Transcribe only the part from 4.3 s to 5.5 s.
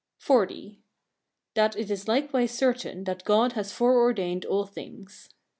all things.